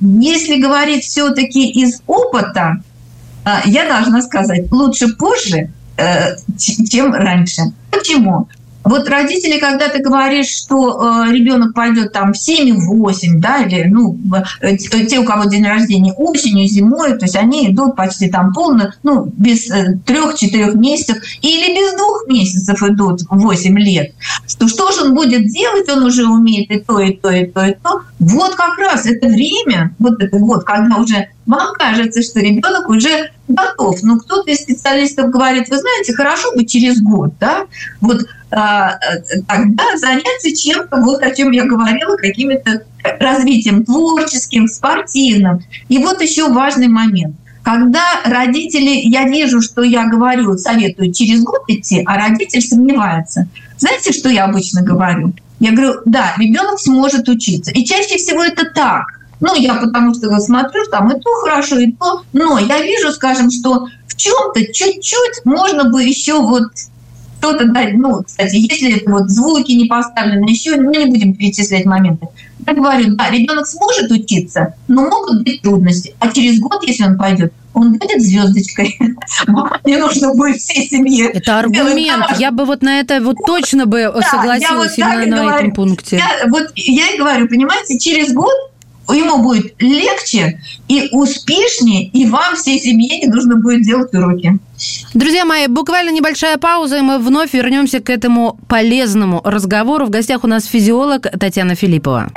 [0.00, 2.82] если говорить все-таки из опыта,
[3.66, 5.70] я должна сказать, лучше позже,
[6.56, 7.60] чем раньше.
[7.90, 8.48] Почему?
[8.84, 14.18] Вот родители, когда ты говоришь, что э, ребенок пойдет там в 7-8, да, или ну,
[14.60, 18.92] э, те, у кого день рождения осенью, зимой, то есть они идут почти там полно,
[19.02, 24.14] ну, без э, трех-четырех месяцев, или без двух месяцев идут 8 лет.
[24.46, 25.88] Что, что же он будет делать?
[25.88, 28.02] Он уже умеет и то, и то, и то, и то.
[28.18, 33.30] Вот как раз это время, вот это вот, когда уже вам кажется, что ребенок уже
[33.48, 34.02] готов.
[34.02, 37.64] Но кто-то из специалистов говорит, вы знаете, хорошо бы через год, да,
[38.00, 38.98] вот а,
[39.48, 42.84] тогда заняться чем-то, вот о чем я говорила, каким-то
[43.18, 45.64] развитием творческим, спортивным.
[45.88, 47.34] И вот еще важный момент.
[47.62, 53.48] Когда родители, я вижу, что я говорю, советую через год идти, а родитель сомневается.
[53.78, 55.32] Знаете, что я обычно говорю?
[55.60, 57.70] Я говорю, да, ребенок сможет учиться.
[57.70, 59.17] И чаще всего это так.
[59.40, 62.22] Ну, я потому что смотрю, там и то хорошо, и то.
[62.32, 66.64] Но я вижу, скажем, что в чем-то чуть-чуть можно бы еще вот
[67.38, 67.94] что-то дать.
[67.94, 72.26] Ну, кстати, если это вот звуки не поставлены, еще мы не будем перечислять моменты.
[72.66, 76.14] Я говорю, да, ребенок сможет учиться, но могут быть трудности.
[76.18, 78.98] А через год, если он пойдет, он будет звездочкой.
[79.84, 81.30] Мне нужно будет всей семье.
[81.30, 82.26] Это аргумент.
[82.38, 86.20] Я бы вот на это вот точно бы согласилась именно на этом пункте.
[86.48, 88.52] вот я и говорю, понимаете, через год
[89.14, 94.58] ему будет легче и успешнее, и вам, всей семье, не нужно будет делать уроки.
[95.14, 100.06] Друзья мои, буквально небольшая пауза, и мы вновь вернемся к этому полезному разговору.
[100.06, 102.30] В гостях у нас физиолог Татьяна Филиппова.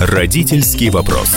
[0.00, 1.30] Родительский вопрос.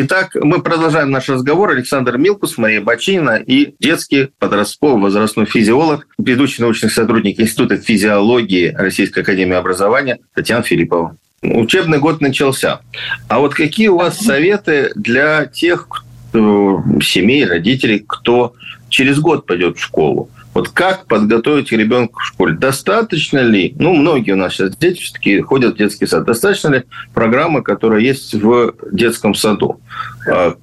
[0.00, 1.70] Итак, мы продолжаем наш разговор.
[1.70, 9.20] Александр Милкус, Мария Бачинина и детский подростковый возрастной физиолог, ведущий научный сотрудник Института физиологии Российской
[9.20, 11.16] Академии Образования Татьяна Филиппова.
[11.42, 12.80] Учебный год начался.
[13.26, 18.54] А вот какие у вас советы для тех кто, семей, родителей, кто
[18.88, 20.30] через год пойдет в школу?
[20.58, 22.56] Вот как подготовить ребенка в школе?
[22.56, 26.82] Достаточно ли, ну, многие у нас сейчас дети все-таки ходят в детский сад, достаточно ли
[27.14, 29.80] программы, которая есть в детском саду?
[30.28, 30.56] А,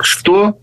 [0.00, 0.58] что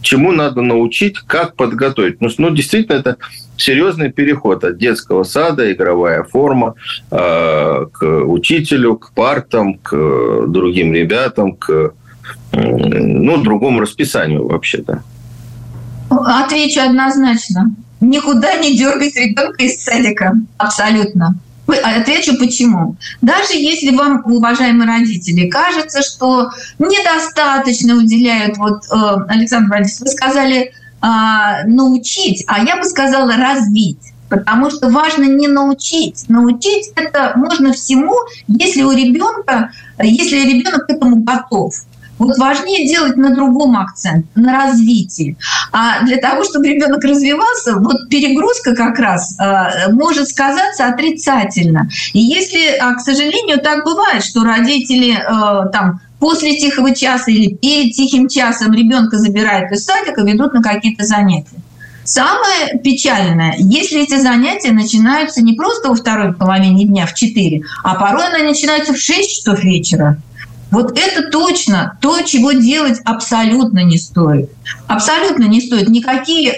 [0.00, 2.22] чему надо научить, как подготовить.
[2.22, 3.18] Ну, ну действительно, это
[3.58, 6.76] серьезный переход от детского сада, игровая форма,
[7.10, 11.92] э, к учителю, к партам, к другим ребятам, к
[12.52, 15.02] ну, другому расписанию вообще-то.
[16.08, 17.74] Отвечу однозначно.
[18.00, 20.34] Никуда не дергать ребенка из садика.
[20.56, 21.36] Абсолютно.
[21.66, 22.96] Отвечу почему.
[23.20, 30.72] Даже если вам, уважаемые родители, кажется, что недостаточно уделяют, вот, э, Александр Борисович, вы сказали
[31.02, 33.98] а, научить, а я бы сказала развить.
[34.28, 36.28] Потому что важно не научить.
[36.28, 38.14] Научить это можно всему,
[38.46, 41.74] если у ребенка, если ребенок к этому готов.
[42.20, 45.38] Вот важнее делать на другом акцент, на развитии.
[45.72, 51.88] А для того, чтобы ребенок развивался, вот перегрузка как раз э, может сказаться отрицательно.
[52.12, 57.54] И если, а, к сожалению, так бывает, что родители э, там после тихого часа или
[57.54, 61.56] перед тихим часом ребенка забирают из садика, ведут на какие-то занятия.
[62.04, 67.94] Самое печальное, если эти занятия начинаются не просто во второй половине дня в 4, а
[67.94, 70.18] порой они начинаются в 6 часов вечера.
[70.70, 74.50] Вот это точно то, чего делать абсолютно не стоит.
[74.86, 75.88] Абсолютно не стоит.
[75.88, 76.56] Никакие э,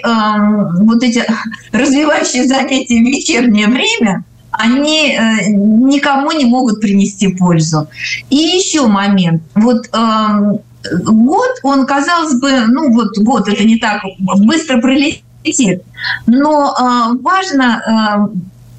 [0.83, 1.23] вот эти
[1.71, 7.87] развивающие занятия в вечернее время, они э, никому не могут принести пользу.
[8.29, 9.41] И еще момент.
[9.55, 10.57] Вот э,
[11.03, 15.81] год, он, казалось бы, ну вот год, это не так быстро пролетит,
[16.27, 18.37] но э, важно э,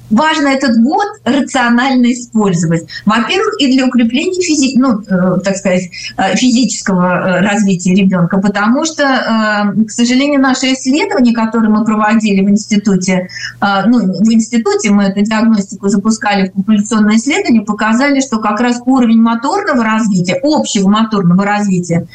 [0.09, 2.87] важно этот год рационально использовать.
[3.05, 4.77] Во-первых, и для укрепления физи...
[4.77, 11.33] ну, э, так сказать, э, физического э, развития ребенка, потому что, к сожалению, наши исследования,
[11.33, 13.29] которые мы проводили в институте,
[13.61, 19.21] ну, в институте мы эту диагностику запускали в популяционное исследование, показали, что как раз уровень
[19.21, 22.07] моторного развития, общего моторного развития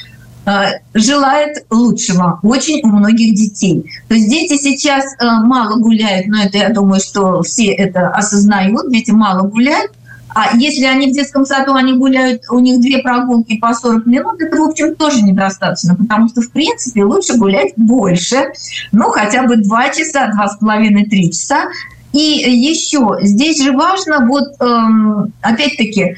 [0.94, 3.90] желает лучшего очень у многих детей.
[4.08, 8.90] То есть дети сейчас э, мало гуляют, но это, я думаю, что все это осознают,
[8.90, 9.92] дети мало гуляют,
[10.34, 14.40] а если они в детском саду, они гуляют, у них две прогулки по 40 минут,
[14.40, 18.52] это, в общем, тоже недостаточно, потому что, в принципе, лучше гулять больше,
[18.92, 20.30] ну, хотя бы 2 часа,
[20.62, 21.68] 2,5-3 часа,
[22.12, 26.16] и еще здесь же важно, вот эм, опять-таки, э,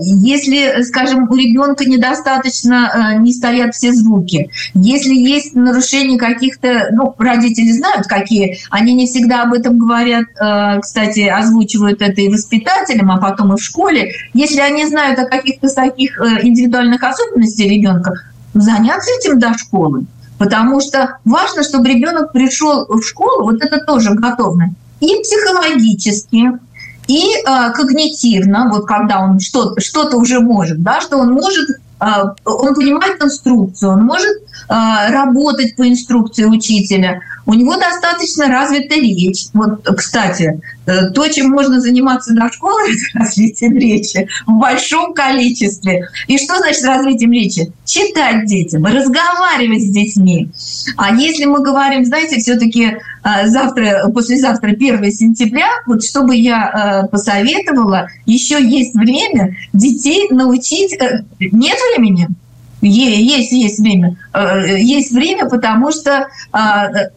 [0.00, 7.14] если, скажем, у ребенка недостаточно э, не стоят все звуки, если есть нарушение каких-то, ну,
[7.18, 13.10] родители знают, какие, они не всегда об этом говорят, э, кстати, озвучивают это и воспитателям,
[13.10, 18.12] а потом и в школе, если они знают о каких-то таких индивидуальных особенностях ребенка,
[18.54, 20.06] заняться этим до школы.
[20.38, 26.58] Потому что важно, чтобы ребенок пришел в школу, вот это тоже готовность и психологически,
[27.06, 31.68] и э, когнитивно, вот когда он что-то что уже может, да, что он может,
[32.00, 32.06] э,
[32.44, 37.20] он понимает инструкцию, он может э, работать по инструкции учителя,
[37.50, 39.46] у него достаточно развита речь.
[39.54, 46.08] Вот, кстати, э, то, чем можно заниматься до школы, это развитием речи в большом количестве.
[46.28, 47.72] И что значит развитием речи?
[47.84, 50.48] Читать детям, разговаривать с детьми.
[50.96, 58.08] А если мы говорим, знаете, все-таки завтра, послезавтра 1 сентября, вот чтобы я э, посоветовала,
[58.26, 60.98] еще есть время детей научить.
[61.38, 62.28] Нет времени?
[62.82, 64.16] Есть, есть время.
[64.32, 67.10] Э, есть время, потому что, а, э,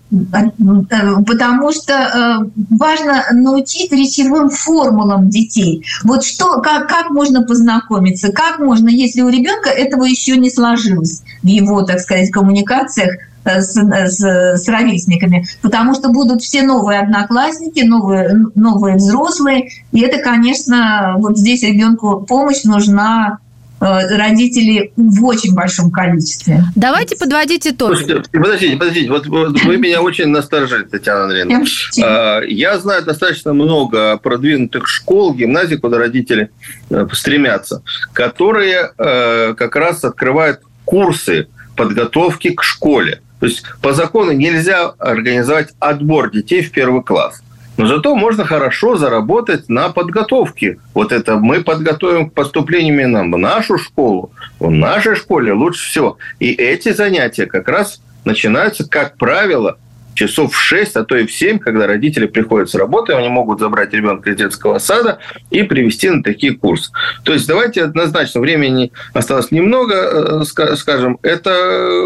[1.26, 5.86] потому что э, важно научить речевым формулам детей.
[6.04, 11.22] Вот что, как, как можно познакомиться, как можно, если у ребенка этого еще не сложилось
[11.42, 13.16] в его, так сказать, коммуникациях
[13.46, 14.20] с, с,
[14.58, 21.38] с ровесниками, потому что будут все новые одноклассники, новые, новые взрослые, и это, конечно, вот
[21.38, 23.40] здесь ребенку помощь нужна
[23.84, 26.64] Э, родителей в очень большом количестве.
[26.74, 27.98] Давайте подводить итоги.
[27.98, 29.10] Слушайте, подождите, подождите.
[29.10, 31.66] Вот, вот вы меня очень насторожили, Татьяна Андреевна.
[32.02, 36.50] А, я знаю достаточно много продвинутых школ, гимназий, куда родители
[36.90, 37.84] э, стремятся,
[38.14, 43.20] которые э, как раз открывают курсы подготовки к школе.
[43.44, 47.44] То есть по закону нельзя организовать отбор детей в первый класс.
[47.76, 50.80] Но зато можно хорошо заработать на подготовке.
[50.94, 54.32] Вот это мы подготовим к поступлению именно в нашу школу.
[54.62, 56.18] В нашей школе лучше всего.
[56.40, 59.78] И эти занятия как раз начинаются, как правило,
[60.14, 63.60] часов в 6, а то и в 7, когда родители приходят с работы, они могут
[63.60, 65.20] забрать ребенка из детского сада
[65.52, 66.92] и привести на такие курсы.
[67.24, 71.52] То есть давайте однозначно, времени осталось немного, э, скажем, это,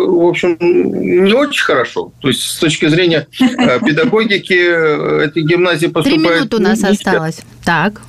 [0.08, 2.12] в общем, не очень хорошо.
[2.22, 6.24] То есть с точки зрения э, педагогики э, эти гимназии поступают...
[6.24, 7.42] Три минуты у нас осталось.
[7.64, 8.02] Так.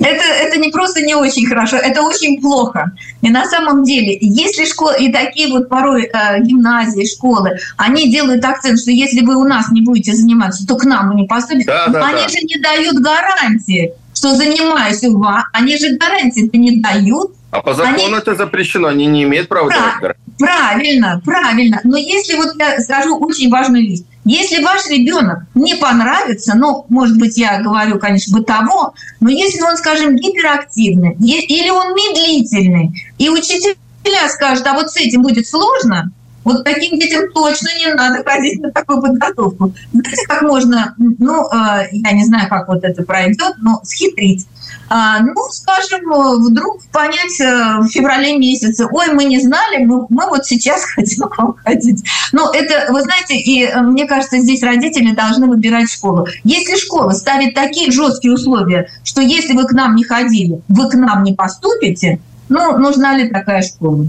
[0.00, 2.92] Это, это не просто не очень хорошо, это очень плохо.
[3.20, 8.44] И на самом деле, если школы, и такие вот порой э, гимназии, школы, они делают
[8.44, 11.66] акцент, что если вы у нас не будете заниматься, то к нам вы не поступите.
[11.66, 12.28] Да, да, они да.
[12.28, 17.32] же не дают гарантии, что занимаясь у вас, они же гарантии-то не дают.
[17.50, 18.16] А по закону они...
[18.16, 19.78] это запрещено, они не имеют права Прав...
[19.78, 20.20] давать гарантии.
[20.38, 21.80] Правильно, правильно.
[21.84, 27.18] Но если вот я скажу очень важную вещь, если ваш ребенок не понравится, ну, может
[27.18, 34.28] быть, я говорю, конечно, бытово, но если он, скажем, гиперактивный или он медлительный, и учителя
[34.28, 36.12] скажут, а вот с этим будет сложно,
[36.44, 39.72] вот таким детям точно не надо ходить на такую подготовку.
[39.92, 44.46] Знаете, как можно, ну, э, я не знаю, как вот это пройдет, но схитрить.
[44.88, 46.00] А, ну, скажем,
[46.44, 51.28] вдруг понять э, в феврале месяце, ой, мы не знали, мы, мы вот сейчас хотим
[51.28, 52.02] к вам ходить.
[52.32, 56.26] Ну, это, вы знаете, и э, мне кажется, здесь родители должны выбирать школу.
[56.42, 60.94] Если школа ставит такие жесткие условия, что если вы к нам не ходили, вы к
[60.94, 62.18] нам не поступите,
[62.48, 64.06] ну, нужна ли такая школа?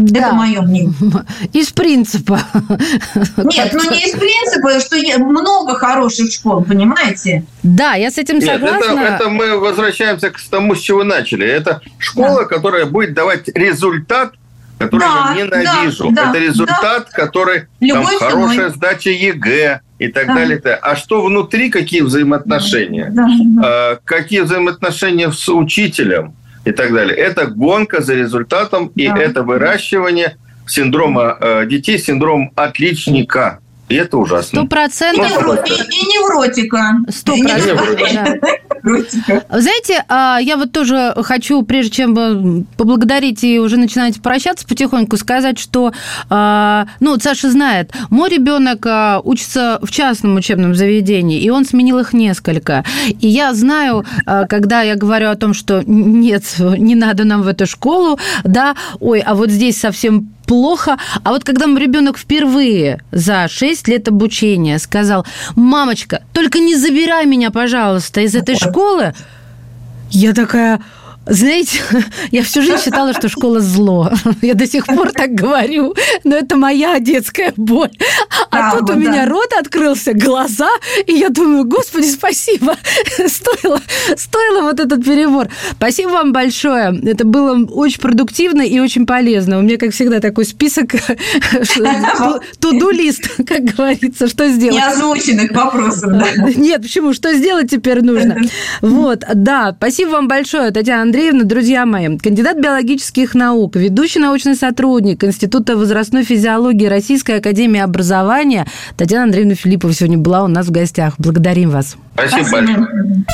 [0.00, 0.20] Да.
[0.20, 0.94] Это мое мнение.
[1.52, 2.40] Из принципа.
[3.36, 7.44] Нет, ну не из принципа, что много хороших школ, понимаете?
[7.62, 8.94] Да, я с этим согласна.
[8.94, 11.46] Нет, это, это мы возвращаемся к тому, с чего начали.
[11.46, 12.44] Это школа, да.
[12.46, 14.32] которая будет давать результат,
[14.78, 16.10] который да, я ненавижу.
[16.12, 17.26] Да, это результат, да.
[17.26, 20.34] который там, хорошая сдача ЕГЭ и так да.
[20.34, 20.58] далее.
[20.80, 23.10] А что внутри, какие взаимоотношения?
[23.10, 23.62] Да, да.
[23.62, 26.34] А, какие взаимоотношения с учителем?
[26.64, 27.16] И так далее.
[27.16, 29.18] Это гонка за результатом, и да.
[29.18, 30.36] это выращивание
[30.66, 33.60] синдрома э, детей, синдром отличника.
[33.90, 34.60] И это ужасно.
[34.60, 35.26] Сто процентов.
[35.66, 36.98] И, и невротика.
[37.08, 37.88] Сто процентов.
[39.50, 45.58] Знаете, а, я вот тоже хочу, прежде чем поблагодарить и уже начинать прощаться потихоньку, сказать,
[45.58, 45.92] что,
[46.28, 51.98] а, ну, Саша знает, мой ребенок а, учится в частном учебном заведении, и он сменил
[51.98, 52.84] их несколько.
[53.08, 54.06] И я знаю,
[54.48, 59.20] когда я говорю о том, что нет, не надо нам в эту школу, да, ой,
[59.20, 60.98] а вот здесь совсем плохо.
[61.22, 65.24] А вот когда ребенок впервые за 6 лет обучения сказал,
[65.54, 69.14] мамочка, только не забирай меня, пожалуйста, из этой школы,
[70.10, 70.80] я такая,
[71.30, 71.78] знаете,
[72.32, 74.10] я всю жизнь считала, что школа зло.
[74.42, 77.90] Я до сих пор так говорю, но это моя детская боль.
[78.50, 80.70] А Правда, тут у меня рот открылся, глаза,
[81.06, 82.76] и я думаю, господи, спасибо,
[83.26, 83.80] стоило,
[84.16, 85.48] стоило вот этот перебор.
[85.72, 87.00] Спасибо вам большое.
[87.04, 89.58] Это было очень продуктивно и очень полезно.
[89.58, 90.94] У меня, как всегда, такой список,
[92.58, 94.74] туду-лист, как говорится, что сделать.
[94.74, 96.12] Не озвученных вопросов.
[96.56, 97.12] Нет, почему?
[97.12, 98.36] Что сделать теперь нужно?
[98.80, 105.22] Вот, да, спасибо вам большое, Татьяна Андреевна, друзья мои, кандидат биологических наук, ведущий научный сотрудник
[105.22, 108.66] Института возрастной физиологии Российской Академии Образования
[108.96, 111.16] Татьяна Андреевна Филиппова сегодня была у нас в гостях.
[111.18, 111.96] Благодарим вас.
[112.14, 112.56] Спасибо, Спасибо.
[112.56, 113.24] большое.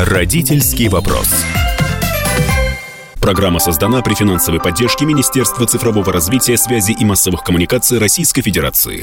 [0.00, 1.28] Родительский вопрос.
[3.24, 9.02] Программа создана при финансовой поддержке Министерства цифрового развития, связи и массовых коммуникаций Российской Федерации.